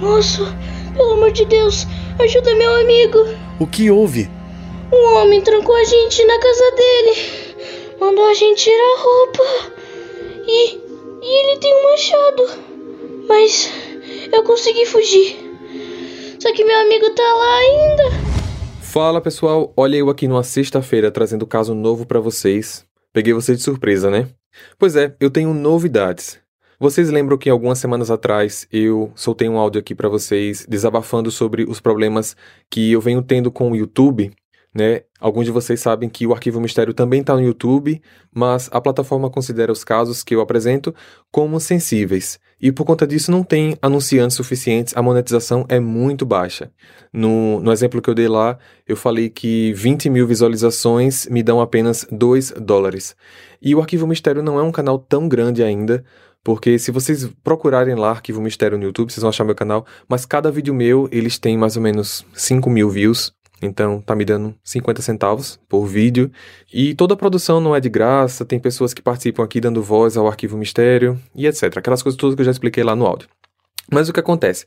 Moço, 0.00 0.44
pelo 0.96 1.12
amor 1.12 1.32
de 1.32 1.44
Deus, 1.44 1.84
ajuda 2.20 2.54
meu 2.54 2.72
amigo. 2.76 3.18
O 3.58 3.66
que 3.66 3.90
houve? 3.90 4.30
Um 4.92 5.16
homem 5.16 5.40
trancou 5.42 5.74
a 5.74 5.84
gente 5.84 6.24
na 6.24 6.38
casa 6.38 6.70
dele. 6.76 7.96
Mandou 8.00 8.24
a 8.26 8.34
gente 8.34 8.62
tirar 8.62 8.94
a 8.96 9.00
roupa. 9.00 9.42
E, 10.46 10.76
e 11.20 11.42
ele 11.42 11.58
tem 11.58 11.74
um 11.74 11.90
machado. 11.90 12.42
Mas 13.28 13.72
eu 14.32 14.44
consegui 14.44 14.86
fugir. 14.86 15.36
Só 16.38 16.52
que 16.52 16.64
meu 16.64 16.78
amigo 16.80 17.10
tá 17.10 17.34
lá 17.34 17.56
ainda. 17.56 18.04
Fala 18.80 19.20
pessoal, 19.20 19.72
olha 19.76 19.96
eu 19.96 20.08
aqui 20.08 20.28
numa 20.28 20.44
sexta-feira 20.44 21.10
trazendo 21.10 21.46
caso 21.46 21.74
novo 21.74 22.06
para 22.06 22.20
vocês. 22.20 22.86
Peguei 23.12 23.34
vocês 23.34 23.58
de 23.58 23.64
surpresa, 23.64 24.10
né? 24.10 24.28
Pois 24.78 24.94
é, 24.94 25.14
eu 25.20 25.28
tenho 25.28 25.52
novidades. 25.52 26.38
Vocês 26.80 27.10
lembram 27.10 27.36
que 27.36 27.50
algumas 27.50 27.80
semanas 27.80 28.08
atrás 28.08 28.68
eu 28.70 29.10
soltei 29.16 29.48
um 29.48 29.58
áudio 29.58 29.80
aqui 29.80 29.96
para 29.96 30.08
vocês 30.08 30.64
desabafando 30.68 31.28
sobre 31.28 31.64
os 31.64 31.80
problemas 31.80 32.36
que 32.70 32.92
eu 32.92 33.00
venho 33.00 33.20
tendo 33.20 33.50
com 33.50 33.72
o 33.72 33.76
YouTube 33.76 34.32
né? 34.74 35.02
Alguns 35.20 35.46
de 35.46 35.50
vocês 35.50 35.80
sabem 35.80 36.08
que 36.08 36.26
o 36.26 36.32
Arquivo 36.32 36.60
Mistério 36.60 36.94
também 36.94 37.20
está 37.20 37.34
no 37.34 37.42
YouTube, 37.42 38.00
mas 38.32 38.68
a 38.70 38.80
plataforma 38.80 39.28
considera 39.28 39.72
os 39.72 39.82
casos 39.82 40.22
que 40.22 40.34
eu 40.34 40.40
apresento 40.40 40.94
como 41.32 41.58
sensíveis. 41.58 42.38
E 42.60 42.70
por 42.70 42.84
conta 42.84 43.06
disso 43.06 43.30
não 43.30 43.42
tem 43.42 43.76
anunciantes 43.82 44.36
suficientes, 44.36 44.96
a 44.96 45.02
monetização 45.02 45.64
é 45.68 45.80
muito 45.80 46.24
baixa. 46.24 46.70
No, 47.12 47.60
no 47.60 47.72
exemplo 47.72 48.00
que 48.00 48.10
eu 48.10 48.14
dei 48.14 48.28
lá, 48.28 48.58
eu 48.86 48.96
falei 48.96 49.28
que 49.28 49.72
20 49.72 50.10
mil 50.10 50.26
visualizações 50.26 51.26
me 51.26 51.42
dão 51.42 51.60
apenas 51.60 52.06
2 52.10 52.52
dólares. 52.60 53.16
E 53.60 53.74
o 53.74 53.80
Arquivo 53.80 54.06
Mistério 54.06 54.42
não 54.42 54.58
é 54.58 54.62
um 54.62 54.72
canal 54.72 54.98
tão 54.98 55.28
grande 55.28 55.62
ainda, 55.62 56.04
porque 56.48 56.78
se 56.78 56.90
vocês 56.90 57.28
procurarem 57.44 57.94
lá 57.94 58.08
Arquivo 58.08 58.40
Mistério 58.40 58.78
no 58.78 58.84
YouTube, 58.84 59.12
vocês 59.12 59.20
vão 59.20 59.28
achar 59.28 59.44
meu 59.44 59.54
canal, 59.54 59.84
mas 60.08 60.24
cada 60.24 60.50
vídeo 60.50 60.72
meu, 60.72 61.06
eles 61.12 61.38
têm 61.38 61.58
mais 61.58 61.76
ou 61.76 61.82
menos 61.82 62.24
5 62.32 62.70
mil 62.70 62.88
views, 62.88 63.34
então 63.60 64.00
tá 64.00 64.16
me 64.16 64.24
dando 64.24 64.54
50 64.64 65.02
centavos 65.02 65.60
por 65.68 65.84
vídeo. 65.84 66.32
E 66.72 66.94
toda 66.94 67.12
a 67.12 67.16
produção 67.18 67.60
não 67.60 67.76
é 67.76 67.80
de 67.80 67.90
graça, 67.90 68.46
tem 68.46 68.58
pessoas 68.58 68.94
que 68.94 69.02
participam 69.02 69.44
aqui 69.44 69.60
dando 69.60 69.82
voz 69.82 70.16
ao 70.16 70.26
arquivo 70.26 70.56
mistério 70.56 71.20
e 71.34 71.46
etc. 71.46 71.64
Aquelas 71.76 72.02
coisas 72.02 72.18
todas 72.18 72.34
que 72.34 72.40
eu 72.40 72.46
já 72.46 72.50
expliquei 72.50 72.82
lá 72.82 72.96
no 72.96 73.04
áudio. 73.04 73.28
Mas 73.92 74.08
o 74.08 74.12
que 74.14 74.20
acontece? 74.20 74.64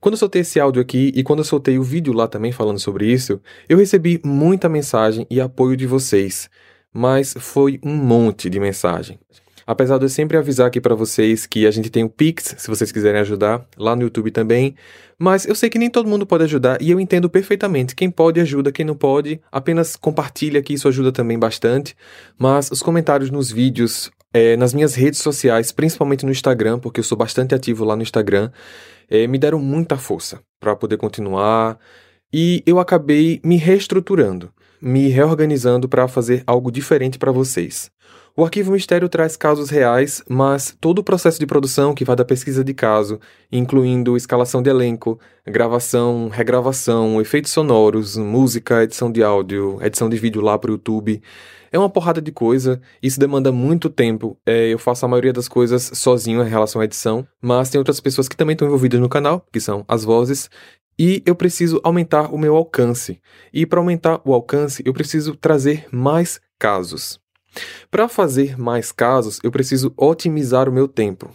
Quando 0.00 0.14
eu 0.14 0.18
soltei 0.18 0.40
esse 0.40 0.58
áudio 0.58 0.80
aqui 0.80 1.12
e 1.14 1.22
quando 1.22 1.40
eu 1.40 1.44
soltei 1.44 1.78
o 1.78 1.82
vídeo 1.82 2.14
lá 2.14 2.26
também 2.26 2.52
falando 2.52 2.78
sobre 2.78 3.12
isso, 3.12 3.38
eu 3.68 3.76
recebi 3.76 4.18
muita 4.24 4.66
mensagem 4.66 5.26
e 5.28 5.42
apoio 5.42 5.76
de 5.76 5.86
vocês. 5.86 6.48
Mas 6.90 7.34
foi 7.38 7.78
um 7.84 7.94
monte 7.94 8.48
de 8.48 8.58
mensagem. 8.58 9.18
Apesar 9.66 9.98
de 9.98 10.04
eu 10.04 10.08
sempre 10.08 10.36
avisar 10.36 10.66
aqui 10.66 10.80
para 10.80 10.94
vocês 10.94 11.46
que 11.46 11.66
a 11.66 11.70
gente 11.70 11.90
tem 11.90 12.04
o 12.04 12.08
Pix, 12.08 12.54
se 12.58 12.68
vocês 12.68 12.90
quiserem 12.90 13.20
ajudar, 13.20 13.66
lá 13.76 13.94
no 13.94 14.02
YouTube 14.02 14.30
também. 14.30 14.74
Mas 15.18 15.46
eu 15.46 15.54
sei 15.54 15.70
que 15.70 15.78
nem 15.78 15.88
todo 15.88 16.08
mundo 16.08 16.26
pode 16.26 16.44
ajudar 16.44 16.80
e 16.80 16.90
eu 16.90 16.98
entendo 16.98 17.30
perfeitamente. 17.30 17.94
Quem 17.94 18.10
pode 18.10 18.40
ajuda, 18.40 18.72
quem 18.72 18.84
não 18.84 18.94
pode, 18.94 19.40
apenas 19.50 19.94
compartilha 19.96 20.62
que 20.62 20.74
isso 20.74 20.88
ajuda 20.88 21.12
também 21.12 21.38
bastante. 21.38 21.96
Mas 22.38 22.70
os 22.70 22.82
comentários 22.82 23.30
nos 23.30 23.50
vídeos, 23.50 24.10
é, 24.32 24.56
nas 24.56 24.74
minhas 24.74 24.94
redes 24.94 25.20
sociais, 25.20 25.70
principalmente 25.70 26.24
no 26.24 26.32
Instagram, 26.32 26.78
porque 26.78 27.00
eu 27.00 27.04
sou 27.04 27.16
bastante 27.16 27.54
ativo 27.54 27.84
lá 27.84 27.94
no 27.94 28.02
Instagram, 28.02 28.50
é, 29.08 29.26
me 29.26 29.38
deram 29.38 29.58
muita 29.58 29.96
força 29.96 30.40
para 30.58 30.74
poder 30.74 30.96
continuar. 30.96 31.78
E 32.32 32.62
eu 32.64 32.80
acabei 32.80 33.40
me 33.44 33.56
reestruturando, 33.56 34.50
me 34.80 35.08
reorganizando 35.08 35.88
para 35.88 36.08
fazer 36.08 36.42
algo 36.46 36.72
diferente 36.72 37.18
para 37.18 37.30
vocês. 37.30 37.90
O 38.34 38.42
Arquivo 38.44 38.72
Mistério 38.72 39.10
traz 39.10 39.36
casos 39.36 39.68
reais, 39.68 40.22
mas 40.26 40.74
todo 40.80 41.00
o 41.00 41.04
processo 41.04 41.38
de 41.38 41.46
produção 41.46 41.94
que 41.94 42.02
vai 42.02 42.16
da 42.16 42.24
pesquisa 42.24 42.64
de 42.64 42.72
caso, 42.72 43.20
incluindo 43.52 44.16
escalação 44.16 44.62
de 44.62 44.70
elenco, 44.70 45.20
gravação, 45.46 46.30
regravação, 46.30 47.20
efeitos 47.20 47.52
sonoros, 47.52 48.16
música, 48.16 48.82
edição 48.82 49.12
de 49.12 49.22
áudio, 49.22 49.78
edição 49.82 50.08
de 50.08 50.16
vídeo 50.16 50.40
lá 50.40 50.58
para 50.58 50.70
o 50.70 50.74
YouTube, 50.74 51.20
é 51.70 51.78
uma 51.78 51.90
porrada 51.90 52.22
de 52.22 52.32
coisa, 52.32 52.80
isso 53.02 53.20
demanda 53.20 53.52
muito 53.52 53.90
tempo. 53.90 54.38
É, 54.46 54.68
eu 54.68 54.78
faço 54.78 55.04
a 55.04 55.08
maioria 55.08 55.32
das 55.34 55.46
coisas 55.46 55.90
sozinho 55.92 56.42
em 56.42 56.48
relação 56.48 56.80
à 56.80 56.86
edição, 56.86 57.26
mas 57.38 57.68
tem 57.68 57.78
outras 57.78 58.00
pessoas 58.00 58.28
que 58.28 58.36
também 58.36 58.54
estão 58.54 58.66
envolvidas 58.66 58.98
no 58.98 59.10
canal, 59.10 59.46
que 59.52 59.60
são 59.60 59.84
as 59.86 60.04
vozes, 60.04 60.48
e 60.98 61.22
eu 61.26 61.34
preciso 61.34 61.82
aumentar 61.84 62.32
o 62.32 62.38
meu 62.38 62.56
alcance. 62.56 63.20
E 63.52 63.66
para 63.66 63.78
aumentar 63.78 64.22
o 64.24 64.32
alcance, 64.32 64.82
eu 64.86 64.94
preciso 64.94 65.36
trazer 65.36 65.86
mais 65.92 66.40
casos. 66.58 67.21
Para 67.90 68.08
fazer 68.08 68.58
mais 68.58 68.92
casos, 68.92 69.38
eu 69.42 69.50
preciso 69.50 69.92
otimizar 69.96 70.68
o 70.68 70.72
meu 70.72 70.88
tempo. 70.88 71.30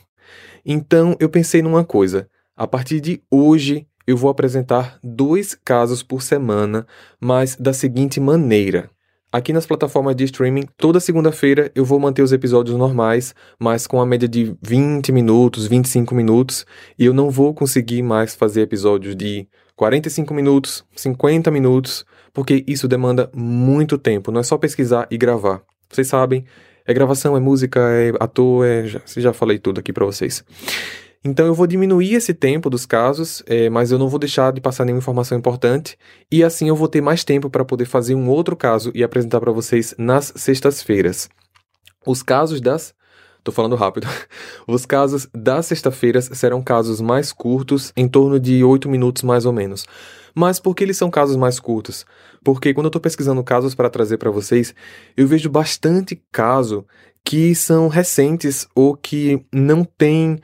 Então, 0.66 1.16
eu 1.19 1.29
pensei 1.29 1.61
numa 1.61 1.83
coisa. 1.83 2.29
A 2.55 2.67
partir 2.67 3.00
de 3.00 3.22
hoje, 3.29 3.88
eu 4.05 4.17
vou 4.17 4.29
apresentar 4.29 5.00
dois 5.03 5.53
casos 5.53 6.01
por 6.01 6.22
semana, 6.22 6.88
mas 7.19 7.56
da 7.56 7.73
seguinte 7.73 8.19
maneira. 8.19 8.89
Aqui 9.29 9.51
nas 9.51 9.66
plataformas 9.66 10.16
de 10.16 10.23
streaming, 10.23 10.63
toda 10.77 11.01
segunda-feira 11.01 11.69
eu 11.75 11.83
vou 11.83 12.00
manter 12.00 12.22
os 12.22 12.31
episódios 12.31 12.77
normais, 12.77 13.35
mas 13.59 13.85
com 13.85 14.00
a 14.00 14.06
média 14.06 14.27
de 14.27 14.56
20 14.61 15.11
minutos, 15.11 15.67
25 15.67 16.16
minutos, 16.16 16.66
e 16.97 17.06
eu 17.06 17.13
não 17.13 17.29
vou 17.29 17.53
conseguir 17.53 18.01
mais 18.01 18.33
fazer 18.33 18.61
episódios 18.61 19.16
de 19.17 19.45
45 19.75 20.33
minutos, 20.33 20.85
50 20.95 21.51
minutos, 21.51 22.06
porque 22.33 22.63
isso 22.66 22.88
demanda 22.88 23.29
muito 23.35 23.97
tempo, 23.97 24.31
não 24.31 24.39
é 24.39 24.44
só 24.44 24.57
pesquisar 24.57 25.07
e 25.11 25.17
gravar. 25.17 25.61
Vocês 25.90 26.08
sabem, 26.08 26.46
é 26.86 26.94
gravação, 26.94 27.36
é 27.36 27.40
música, 27.40 27.80
é 27.80 28.12
ator, 28.20 28.66
é. 28.66 28.86
Já, 28.88 29.02
já 29.06 29.34
falei 29.34 29.59
tudo 29.59 29.80
aqui 29.80 29.92
para 29.92 30.06
vocês. 30.06 30.44
Então 31.24 31.46
eu 31.46 31.53
vou 31.53 31.68
diminuir 31.68 32.14
esse 32.14 32.34
tempo 32.34 32.70
dos 32.70 32.86
casos, 32.86 33.44
é, 33.46 33.70
mas 33.70 33.92
eu 33.92 34.00
não 34.00 34.08
vou 34.08 34.20
deixar 34.20 34.53
de 34.53 34.62
passar 34.62 34.86
nenhuma 34.86 35.00
informação 35.00 35.38
importante. 35.38 35.98
E 36.31 36.44
assim 36.44 36.70
eu 36.70 36.75
vou 36.75 36.88
ter 36.88 37.02
mais 37.02 37.24
tempo 37.24 37.50
para 37.50 37.66
poder 37.66 37.86
fazer 37.86 38.16
um 38.16 38.30
outro 38.30 38.56
caso 38.56 38.92
e 38.96 39.03
apresentar 39.03 39.40
para 39.42 39.52
vocês 39.52 39.94
nas 39.98 40.31
sextas-feiras. 40.36 41.30
Os 42.06 42.24
casos 42.24 42.62
das. 42.62 42.96
Tô 43.44 43.52
falando 43.52 43.75
rápido. 43.75 44.08
Os 44.68 44.86
casos 44.86 45.28
das 45.34 45.66
sexta-feiras 45.66 46.30
serão 46.34 46.62
casos 46.62 47.00
mais 47.02 47.31
curtos, 47.31 47.94
em 47.96 48.08
torno 48.08 48.40
de 48.40 48.64
8 48.64 48.90
minutos 48.90 49.24
mais 49.24 49.46
ou 49.46 49.53
menos. 49.53 49.86
Mas 50.36 50.59
por 50.59 50.75
que 50.75 50.84
eles 50.84 50.98
são 50.98 51.09
casos 51.09 51.36
mais 51.36 51.59
curtos? 51.59 52.06
Porque 52.44 52.74
quando 52.74 52.86
eu 52.86 52.90
estou 52.90 53.02
pesquisando 53.02 53.44
casos 53.44 53.74
para 53.74 53.90
trazer 53.90 54.18
para 54.18 54.30
vocês, 54.30 54.74
eu 55.16 55.28
vejo 55.28 55.50
bastante 55.50 56.22
caso 56.31 56.86
que 57.25 57.56
são 57.56 57.88
recentes 57.88 58.68
ou 58.75 58.96
que 58.96 59.44
não 59.52 59.84
tem 59.84 60.40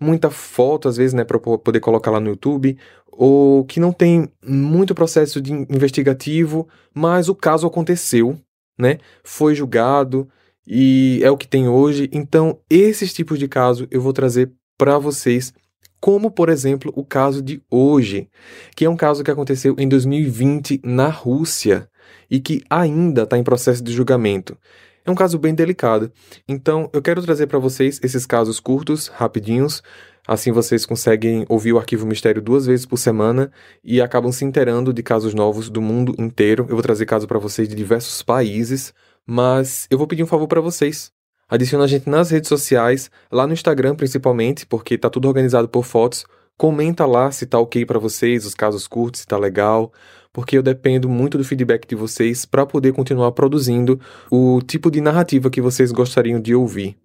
muita 0.00 0.30
foto, 0.30 0.88
às 0.88 0.96
vezes, 0.96 1.12
né, 1.12 1.24
para 1.24 1.38
poder 1.38 1.80
colocar 1.80 2.10
lá 2.10 2.20
no 2.20 2.30
YouTube, 2.30 2.76
ou 3.12 3.64
que 3.64 3.80
não 3.80 3.92
tem 3.92 4.28
muito 4.46 4.94
processo 4.94 5.40
de 5.40 5.52
investigativo, 5.52 6.68
mas 6.94 7.28
o 7.28 7.34
caso 7.34 7.66
aconteceu, 7.66 8.38
né? 8.78 8.98
Foi 9.24 9.54
julgado 9.54 10.28
e 10.66 11.20
é 11.22 11.30
o 11.30 11.36
que 11.36 11.46
tem 11.46 11.68
hoje. 11.68 12.08
Então, 12.12 12.58
esses 12.68 13.12
tipos 13.12 13.38
de 13.38 13.46
caso 13.46 13.86
eu 13.90 14.00
vou 14.00 14.12
trazer 14.12 14.50
para 14.76 14.98
vocês 14.98 15.52
como 16.00 16.30
por 16.30 16.48
exemplo 16.48 16.92
o 16.94 17.04
caso 17.04 17.42
de 17.42 17.62
hoje, 17.70 18.28
que 18.74 18.84
é 18.84 18.90
um 18.90 18.96
caso 18.96 19.24
que 19.24 19.30
aconteceu 19.30 19.74
em 19.78 19.88
2020 19.88 20.80
na 20.84 21.08
Rússia 21.08 21.88
e 22.30 22.38
que 22.40 22.62
ainda 22.68 23.22
está 23.22 23.38
em 23.38 23.42
processo 23.44 23.82
de 23.82 23.92
julgamento. 23.92 24.56
É 25.04 25.10
um 25.10 25.14
caso 25.14 25.38
bem 25.38 25.54
delicado. 25.54 26.10
Então, 26.48 26.90
eu 26.92 27.00
quero 27.00 27.22
trazer 27.22 27.46
para 27.46 27.60
vocês 27.60 28.00
esses 28.02 28.26
casos 28.26 28.58
curtos, 28.58 29.06
rapidinhos. 29.06 29.80
Assim 30.26 30.50
vocês 30.50 30.84
conseguem 30.84 31.46
ouvir 31.48 31.72
o 31.72 31.78
Arquivo 31.78 32.04
Mistério 32.04 32.42
duas 32.42 32.66
vezes 32.66 32.84
por 32.84 32.96
semana 32.96 33.52
e 33.84 34.00
acabam 34.00 34.32
se 34.32 34.44
inteirando 34.44 34.92
de 34.92 35.04
casos 35.04 35.32
novos 35.32 35.70
do 35.70 35.80
mundo 35.80 36.12
inteiro. 36.18 36.66
Eu 36.68 36.74
vou 36.74 36.82
trazer 36.82 37.06
casos 37.06 37.26
para 37.26 37.38
vocês 37.38 37.68
de 37.68 37.76
diversos 37.76 38.20
países, 38.22 38.92
mas 39.26 39.86
eu 39.90 39.98
vou 39.98 40.06
pedir 40.06 40.22
um 40.22 40.26
favor 40.26 40.46
para 40.46 40.60
vocês. 40.60 41.10
Adiciona 41.48 41.84
a 41.84 41.86
gente 41.86 42.08
nas 42.08 42.30
redes 42.30 42.48
sociais, 42.48 43.10
lá 43.30 43.46
no 43.46 43.52
Instagram 43.52 43.94
principalmente, 43.94 44.66
porque 44.66 44.98
tá 44.98 45.08
tudo 45.08 45.28
organizado 45.28 45.68
por 45.68 45.84
fotos. 45.84 46.24
Comenta 46.56 47.04
lá 47.04 47.30
se 47.30 47.46
tá 47.46 47.58
ok 47.58 47.84
para 47.84 47.98
vocês, 47.98 48.46
os 48.46 48.54
casos 48.54 48.86
curtos, 48.86 49.20
se 49.20 49.26
tá 49.26 49.36
legal, 49.36 49.92
porque 50.32 50.56
eu 50.56 50.62
dependo 50.62 51.08
muito 51.08 51.36
do 51.36 51.44
feedback 51.44 51.86
de 51.86 51.94
vocês 51.94 52.44
para 52.44 52.66
poder 52.66 52.92
continuar 52.92 53.32
produzindo 53.32 54.00
o 54.30 54.60
tipo 54.62 54.90
de 54.90 55.00
narrativa 55.00 55.50
que 55.50 55.60
vocês 55.60 55.92
gostariam 55.92 56.40
de 56.40 56.54
ouvir. 56.54 56.96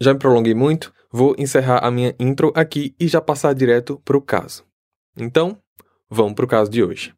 Já 0.00 0.12
me 0.14 0.18
prolonguei 0.18 0.54
muito, 0.54 0.92
vou 1.10 1.34
encerrar 1.36 1.84
a 1.84 1.90
minha 1.90 2.14
intro 2.18 2.52
aqui 2.54 2.94
e 2.98 3.06
já 3.06 3.20
passar 3.20 3.52
direto 3.52 4.00
pro 4.04 4.22
caso. 4.22 4.64
Então, 5.16 5.58
vamos 6.08 6.34
pro 6.34 6.46
caso 6.46 6.70
de 6.70 6.82
hoje. 6.82 7.12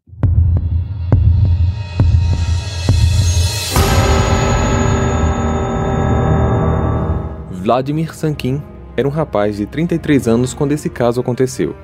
Vladimir 7.62 8.12
Sankin 8.12 8.60
era 8.96 9.06
um 9.06 9.10
rapaz 9.10 9.56
de 9.56 9.66
33 9.66 10.26
anos 10.26 10.52
quando 10.52 10.72
esse 10.72 10.90
caso 10.90 11.20
aconteceu. 11.20 11.76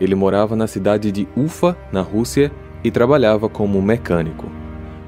Ele 0.00 0.14
morava 0.14 0.54
na 0.54 0.68
cidade 0.68 1.10
de 1.10 1.26
Ufa, 1.36 1.76
na 1.90 2.02
Rússia, 2.02 2.52
e 2.84 2.90
trabalhava 2.90 3.48
como 3.48 3.82
mecânico. 3.82 4.48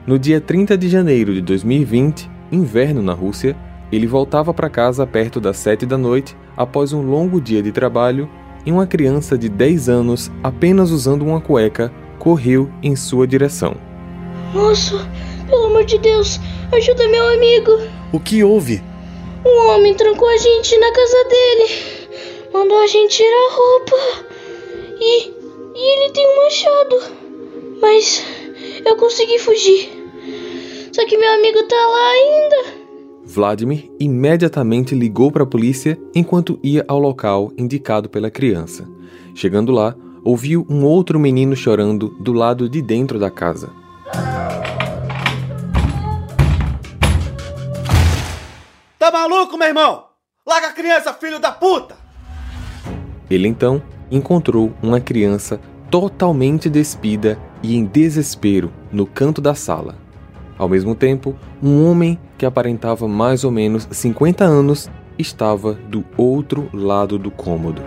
No 0.05 0.19
dia 0.19 0.41
30 0.41 0.77
de 0.77 0.89
janeiro 0.89 1.33
de 1.33 1.41
2020, 1.43 2.29
inverno 2.51 3.03
na 3.03 3.13
Rússia, 3.13 3.57
ele 3.93 4.07
voltava 4.09 4.53
para 4.53 4.69
casa 4.69 5.07
perto 5.07 5.41
das 5.41 5.59
7 5.59 5.87
da 5.87 5.97
noite 5.97 6.37
após 6.57 6.93
um 6.93 7.03
longo 7.03 7.41
dia 7.41 7.63
de 7.63 7.71
trabalho 7.71 8.29
e 8.65 8.73
uma 8.73 8.87
criança 8.87 9.39
de 9.39 9.49
10 9.49 9.89
anos, 9.89 10.31
apenas 10.43 10.91
usando 10.91 11.23
uma 11.23 11.41
cueca, 11.41 11.93
correu 12.19 12.69
em 12.83 12.97
sua 12.97 13.29
direção. 13.29 13.77
Moço, 14.53 14.99
pelo 15.47 15.67
amor 15.67 15.85
de 15.85 15.99
Deus, 15.99 16.41
ajuda 16.73 17.09
meu 17.09 17.29
amigo. 17.29 17.71
O 18.11 18.19
que 18.19 18.43
houve? 18.43 18.83
Um 19.47 19.69
homem 19.69 19.95
trancou 19.95 20.29
a 20.29 20.37
gente 20.37 20.77
na 20.77 20.93
casa 20.93 21.25
dele. 21.29 22.49
Mandou 22.53 22.79
a 22.79 22.87
gente 22.89 23.17
tirar 23.17 23.31
a 23.31 23.55
roupa. 23.55 23.97
E, 24.99 25.31
e 25.73 25.97
ele 26.05 26.13
tem 26.13 26.27
um 26.27 26.45
machado. 26.45 26.97
Mas 27.81 28.25
eu 28.85 28.97
consegui 28.97 29.39
fugir. 29.39 29.89
Só 30.93 31.07
que 31.07 31.17
meu 31.17 31.33
amigo 31.35 31.63
tá 31.63 31.77
lá 31.77 32.11
ainda. 32.11 32.87
Vladimir 33.23 33.89
imediatamente 34.01 34.97
ligou 34.97 35.31
para 35.31 35.45
a 35.45 35.47
polícia 35.47 35.97
enquanto 36.13 36.59
ia 36.61 36.85
ao 36.89 36.99
local 36.99 37.53
indicado 37.57 38.09
pela 38.09 38.31
criança. 38.31 38.89
Chegando 39.33 39.71
lá, 39.71 39.95
ouviu 40.25 40.67
um 40.69 40.85
outro 40.85 41.21
menino 41.21 41.55
chorando 41.55 42.09
do 42.19 42.33
lado 42.33 42.69
de 42.69 42.83
dentro 42.83 43.17
da 43.17 43.31
casa. 43.31 43.71
Maluco, 49.37 49.59
meu 49.59 49.69
irmão? 49.69 50.05
Larga 50.47 50.69
a 50.69 50.73
criança, 50.73 51.13
filho 51.13 51.39
da 51.39 51.53
puta! 51.53 51.95
Ele 53.29 53.47
então 53.47 53.83
encontrou 54.11 54.73
uma 54.83 54.99
criança 54.99 55.61
totalmente 55.91 56.71
despida 56.71 57.39
e 57.63 57.77
em 57.77 57.85
desespero 57.85 58.73
no 58.91 59.05
canto 59.05 59.43
da 59.43 59.55
sala. 59.55 59.95
Ao 60.57 60.69
mesmo 60.69 60.95
tempo, 60.95 61.37
um 61.63 61.87
homem 61.87 62.19
que 62.39 62.47
aparentava 62.47 63.07
mais 63.07 63.45
ou 63.45 63.51
menos 63.51 63.87
50 63.91 64.43
anos 64.43 64.89
estava 65.19 65.75
do 65.75 66.03
outro 66.17 66.71
lado 66.73 67.19
do 67.19 67.31
cômodo. 67.31 67.83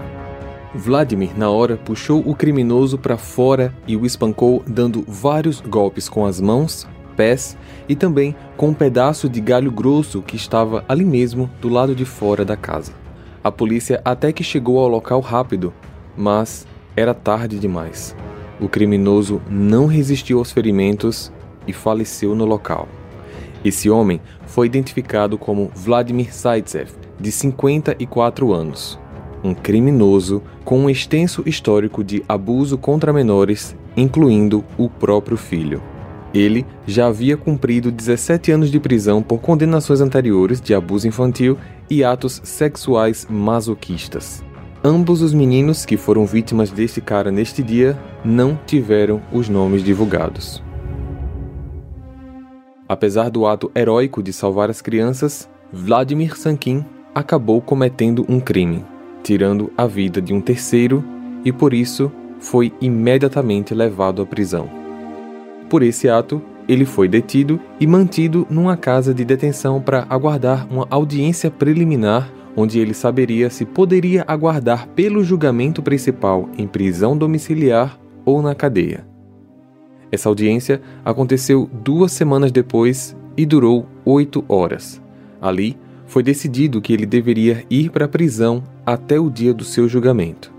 Vladimir, 0.75 1.36
na 1.36 1.50
hora, 1.50 1.78
puxou 1.78 2.19
o 2.19 2.36
criminoso 2.36 3.00
para 3.00 3.18
fora 3.18 3.74
e 3.88 3.98
o 3.98 4.06
espancou, 4.06 4.62
dando 4.68 5.04
vários 5.07 5.62
golpes 5.62 6.07
com 6.07 6.28
as 6.28 6.40
mãos, 6.40 6.88
pés 7.19 7.57
e 7.89 7.98
também 7.98 8.33
com 8.56 8.69
um 8.69 8.74
pedaço 8.74 9.27
de 9.27 9.42
galho 9.42 9.69
grosso 9.69 10.21
que 10.21 10.38
estava 10.38 10.86
ali 10.88 11.04
mesmo 11.04 11.50
do 11.60 11.68
lado 11.68 11.94
de 11.94 12.06
fora 12.06 12.45
da 12.45 12.56
casa. 12.56 12.94
A 13.44 13.51
polícia 13.51 14.01
até 14.06 14.31
que 14.31 14.42
chegou 14.42 14.80
ao 14.80 14.88
local 14.88 15.19
rápido, 15.19 15.74
mas 16.16 16.66
era 16.95 17.13
tarde 17.13 17.60
demais. 17.60 18.16
O 18.57 18.69
criminoso 18.69 19.42
não 19.50 19.86
resistiu 19.86 20.39
aos 20.39 20.54
ferimentos 20.54 21.30
e 21.68 21.74
faleceu 21.74 22.33
no 22.33 22.45
local. 22.45 22.88
Esse 23.66 23.89
homem 23.89 24.21
foi 24.45 24.68
identificado 24.68 25.38
como 25.38 25.69
Vladimir 25.75 26.33
Zaitsev, 26.33 26.92
de 27.19 27.33
54 27.33 28.54
anos, 28.54 28.98
um 29.44 29.54
criminoso 29.54 30.42
com 30.63 30.80
um 30.80 30.89
extenso 30.89 31.44
histórico 31.45 32.01
de 32.01 32.24
abuso 32.30 32.77
contra 32.77 33.12
menores, 33.12 33.75
incluindo 33.98 34.63
o 34.77 34.89
próprio 34.89 35.36
filho. 35.36 35.81
Ele 36.34 36.66
já 36.86 37.08
havia 37.08 37.36
cumprido 37.36 37.92
17 37.92 38.52
anos 38.52 38.70
de 38.70 38.80
prisão 38.80 39.22
por 39.22 39.40
condenações 39.40 40.00
anteriores 40.00 40.62
de 40.62 40.74
abuso 40.74 41.08
infantil 41.08 41.58
e 41.90 42.04
atos 42.04 42.40
sexuais 42.44 43.26
masoquistas. 43.30 44.44
Ambos 44.84 45.22
os 45.22 45.34
meninos 45.34 45.86
que 45.86 45.98
foram 45.98 46.26
vítimas 46.26 46.70
deste 46.70 47.02
cara 47.02 47.31
neste 47.31 47.62
dia 47.62 47.98
não 48.24 48.58
tiveram 48.66 49.22
os 49.31 49.50
nomes 49.50 49.84
divulgados. 49.84 50.64
Apesar 52.88 53.30
do 53.30 53.46
ato 53.46 53.72
heróico 53.76 54.24
de 54.24 54.31
salvar 54.31 54.70
as 54.70 54.81
crianças, 54.81 55.50
Vladimir 55.72 56.38
Sankin 56.38 56.86
acabou 57.14 57.62
cometendo 57.62 58.26
um 58.30 58.40
crime, 58.40 58.86
tirando 59.22 59.72
a 59.78 59.86
vida 59.86 60.22
de 60.22 60.34
um 60.34 60.42
terceiro 60.42 61.04
e 61.44 61.52
por 61.52 61.74
isso 61.74 62.12
foi 62.40 62.72
imediatamente 62.80 63.74
levado 63.74 64.22
à 64.22 64.26
prisão. 64.26 64.79
Por 65.69 65.83
esse 65.83 66.10
ato, 66.10 66.42
ele 66.68 66.86
foi 66.86 67.07
detido 67.07 67.60
e 67.80 67.88
mantido 67.88 68.45
numa 68.50 68.75
casa 68.75 69.13
de 69.13 69.24
detenção 69.24 69.81
para 69.81 70.06
aguardar 70.10 70.68
uma 70.71 70.88
audiência 70.89 71.50
preliminar 71.50 72.31
onde 72.56 72.80
ele 72.80 72.94
saberia 72.94 73.50
se 73.50 73.66
poderia 73.66 74.25
aguardar 74.27 74.88
pelo 74.89 75.24
julgamento 75.24 75.81
principal 75.81 76.50
em 76.57 76.68
prisão 76.68 77.18
domiciliar 77.18 77.98
ou 78.25 78.42
na 78.42 78.54
cadeia. 78.54 79.07
Essa 80.12 80.27
audiência 80.27 80.81
aconteceu 81.06 81.69
duas 81.71 82.12
semanas 82.12 82.51
depois 82.51 83.16
e 83.38 83.45
durou 83.45 83.86
oito 84.04 84.44
horas. 84.48 85.01
Ali, 85.42 85.77
foi 86.06 86.24
decidido 86.24 86.81
que 86.81 86.92
ele 86.92 87.06
deveria 87.06 87.63
ir 87.69 87.92
para 87.92 88.06
a 88.06 88.10
prisão 88.10 88.63
até 88.86 89.19
o 89.19 89.30
dia 89.30 89.54
do 89.54 89.63
seu 89.63 89.88
julgamento. 89.88 90.51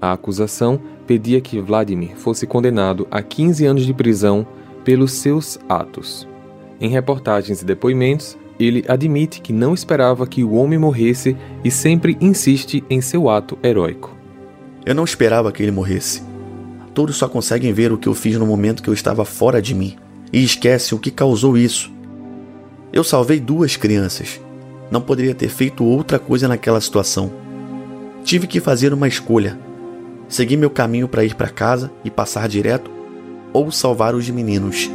A 0.00 0.12
acusação 0.12 0.80
pedia 1.06 1.40
que 1.40 1.60
Vladimir 1.60 2.16
fosse 2.16 2.46
condenado 2.46 3.06
a 3.10 3.22
15 3.22 3.66
anos 3.66 3.86
de 3.86 3.94
prisão 3.94 4.46
pelos 4.84 5.12
seus 5.12 5.58
atos. 5.68 6.28
Em 6.80 6.88
reportagens 6.88 7.62
e 7.62 7.64
depoimentos, 7.64 8.36
ele 8.58 8.84
admite 8.88 9.40
que 9.40 9.52
não 9.52 9.74
esperava 9.74 10.26
que 10.26 10.44
o 10.44 10.52
homem 10.52 10.78
morresse 10.78 11.36
e 11.64 11.70
sempre 11.70 12.16
insiste 12.20 12.84
em 12.88 13.00
seu 13.00 13.28
ato 13.28 13.58
heróico. 13.62 14.14
Eu 14.84 14.94
não 14.94 15.04
esperava 15.04 15.50
que 15.50 15.62
ele 15.62 15.72
morresse. 15.72 16.22
Todos 16.92 17.16
só 17.16 17.28
conseguem 17.28 17.72
ver 17.72 17.92
o 17.92 17.98
que 17.98 18.08
eu 18.08 18.14
fiz 18.14 18.36
no 18.36 18.46
momento 18.46 18.82
que 18.82 18.88
eu 18.88 18.94
estava 18.94 19.24
fora 19.24 19.60
de 19.60 19.74
mim 19.74 19.96
e 20.32 20.44
esquecem 20.44 20.96
o 20.96 21.00
que 21.00 21.10
causou 21.10 21.56
isso. 21.56 21.92
Eu 22.92 23.02
salvei 23.02 23.40
duas 23.40 23.76
crianças. 23.76 24.40
Não 24.90 25.00
poderia 25.00 25.34
ter 25.34 25.48
feito 25.48 25.84
outra 25.84 26.18
coisa 26.18 26.46
naquela 26.46 26.80
situação. 26.80 27.32
Tive 28.22 28.46
que 28.46 28.60
fazer 28.60 28.92
uma 28.92 29.08
escolha: 29.08 29.58
seguir 30.28 30.56
meu 30.56 30.70
caminho 30.70 31.08
para 31.08 31.24
ir 31.24 31.34
para 31.34 31.48
casa 31.48 31.90
e 32.04 32.10
passar 32.10 32.48
direto 32.48 32.90
ou 33.52 33.70
salvar 33.70 34.14
os 34.14 34.28
meninos. 34.30 34.90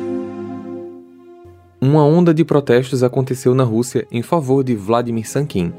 Uma 1.81 2.04
onda 2.04 2.34
de 2.34 2.44
protestos 2.44 3.04
aconteceu 3.04 3.56
na 3.56 3.64
Rússia 3.64 4.06
em 4.12 4.22
favor 4.22 4.64
de 4.66 4.76
Vladimir 4.76 5.28
Sankin 5.28 5.72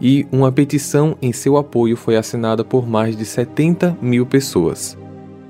e 0.00 0.26
uma 0.32 0.50
petição 0.50 1.16
em 1.22 1.32
seu 1.32 1.56
apoio 1.56 1.96
foi 1.96 2.16
assinada 2.16 2.64
por 2.64 2.88
mais 2.88 3.16
de 3.16 3.24
70 3.24 3.96
mil 4.02 4.26
pessoas. 4.26 4.98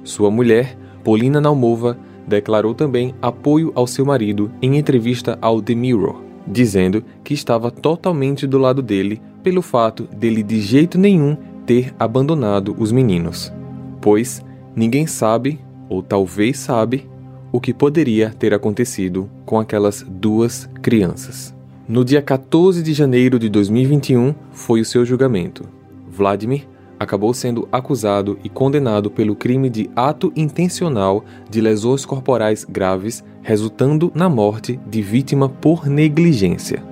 Sua 0.02 0.30
mulher, 0.30 0.76
Polina 1.02 1.40
Naumova, 1.40 1.96
declarou 2.26 2.74
também 2.74 3.14
apoio 3.22 3.72
ao 3.74 3.86
seu 3.86 4.04
marido 4.04 4.50
em 4.60 4.76
entrevista 4.76 5.38
ao 5.40 5.62
The 5.62 5.74
Mirror, 5.74 6.22
dizendo 6.46 7.02
que 7.22 7.32
estava 7.32 7.70
totalmente 7.70 8.46
do 8.46 8.58
lado 8.58 8.82
dele 8.82 9.22
pelo 9.42 9.62
fato 9.62 10.04
dele 10.04 10.42
de 10.42 10.60
jeito 10.60 10.98
nenhum 10.98 11.36
ter 11.66 11.94
abandonado 11.98 12.74
os 12.78 12.92
meninos. 12.92 13.52
Pois 14.00 14.42
ninguém 14.74 15.06
sabe, 15.06 15.60
ou 15.88 16.02
talvez 16.02 16.58
sabe, 16.58 17.08
o 17.52 17.60
que 17.60 17.72
poderia 17.72 18.30
ter 18.30 18.52
acontecido 18.52 19.30
com 19.46 19.58
aquelas 19.60 20.04
duas 20.08 20.68
crianças. 20.82 21.54
No 21.88 22.04
dia 22.04 22.22
14 22.22 22.82
de 22.82 22.92
janeiro 22.92 23.38
de 23.38 23.48
2021 23.48 24.34
foi 24.50 24.80
o 24.80 24.84
seu 24.84 25.04
julgamento. 25.04 25.64
Vladimir 26.08 26.66
acabou 26.98 27.34
sendo 27.34 27.68
acusado 27.70 28.38
e 28.42 28.48
condenado 28.48 29.10
pelo 29.10 29.36
crime 29.36 29.68
de 29.68 29.90
ato 29.94 30.32
intencional 30.34 31.24
de 31.48 31.60
lesões 31.60 32.04
corporais 32.04 32.64
graves, 32.64 33.22
resultando 33.42 34.10
na 34.14 34.28
morte 34.28 34.80
de 34.86 35.02
vítima 35.02 35.48
por 35.48 35.86
negligência. 35.86 36.82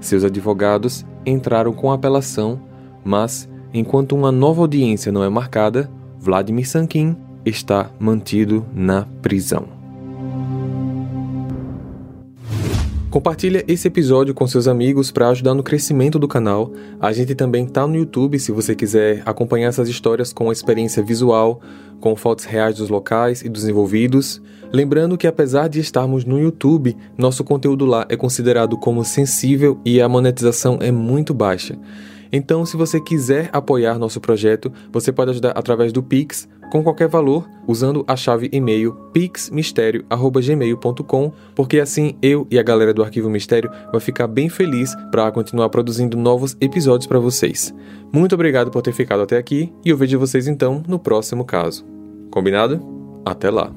Seus 0.00 0.24
advogados 0.24 1.04
entraram 1.26 1.72
com 1.72 1.92
apelação, 1.92 2.60
mas, 3.04 3.48
enquanto 3.72 4.14
uma 4.14 4.32
nova 4.32 4.62
audiência 4.62 5.12
não 5.12 5.24
é 5.24 5.28
marcada, 5.28 5.90
Vladimir 6.18 6.68
Sankin 6.68 7.16
está 7.44 7.90
mantido 7.98 8.64
na 8.74 9.06
prisão. 9.22 9.80
Compartilha 13.10 13.64
esse 13.66 13.88
episódio 13.88 14.32
com 14.32 14.46
seus 14.46 14.68
amigos 14.68 15.10
para 15.10 15.30
ajudar 15.30 15.52
no 15.52 15.64
crescimento 15.64 16.16
do 16.16 16.28
canal. 16.28 16.72
A 17.00 17.12
gente 17.12 17.34
também 17.34 17.66
tá 17.66 17.84
no 17.84 17.96
YouTube 17.96 18.38
se 18.38 18.52
você 18.52 18.72
quiser 18.72 19.24
acompanhar 19.26 19.66
essas 19.66 19.88
histórias 19.88 20.32
com 20.32 20.52
experiência 20.52 21.02
visual, 21.02 21.60
com 21.98 22.14
fotos 22.14 22.44
reais 22.44 22.76
dos 22.76 22.88
locais 22.88 23.42
e 23.42 23.48
dos 23.48 23.66
envolvidos. 23.66 24.40
Lembrando 24.72 25.18
que 25.18 25.26
apesar 25.26 25.68
de 25.68 25.80
estarmos 25.80 26.24
no 26.24 26.38
YouTube, 26.38 26.96
nosso 27.18 27.42
conteúdo 27.42 27.84
lá 27.84 28.06
é 28.08 28.16
considerado 28.16 28.76
como 28.76 29.04
sensível 29.04 29.80
e 29.84 30.00
a 30.00 30.08
monetização 30.08 30.78
é 30.80 30.92
muito 30.92 31.34
baixa. 31.34 31.76
Então, 32.32 32.64
se 32.64 32.76
você 32.76 33.00
quiser 33.00 33.50
apoiar 33.52 33.98
nosso 33.98 34.20
projeto, 34.20 34.72
você 34.92 35.10
pode 35.12 35.32
ajudar 35.32 35.50
através 35.50 35.92
do 35.92 36.00
Pix 36.02 36.48
com 36.70 36.82
qualquer 36.82 37.08
valor 37.08 37.46
usando 37.66 38.02
a 38.06 38.14
chave 38.16 38.48
e-mail 38.52 38.92
pixmistério@gmail.com, 39.12 41.32
porque 41.54 41.80
assim 41.80 42.16
eu 42.22 42.46
e 42.50 42.58
a 42.58 42.62
galera 42.62 42.94
do 42.94 43.02
Arquivo 43.02 43.28
Mistério 43.28 43.70
vai 43.90 44.00
ficar 44.00 44.28
bem 44.28 44.48
feliz 44.48 44.94
para 45.10 45.30
continuar 45.32 45.68
produzindo 45.68 46.16
novos 46.16 46.56
episódios 46.60 47.08
para 47.08 47.18
vocês. 47.18 47.74
Muito 48.12 48.34
obrigado 48.34 48.70
por 48.70 48.82
ter 48.82 48.92
ficado 48.92 49.22
até 49.22 49.36
aqui 49.36 49.72
e 49.84 49.90
eu 49.90 49.96
vejo 49.96 50.16
vocês 50.18 50.46
então 50.46 50.82
no 50.86 50.98
próximo 50.98 51.44
caso. 51.44 51.84
Combinado? 52.30 52.80
Até 53.24 53.50
lá. 53.50 53.72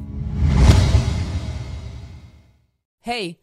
Hey 3.05 3.42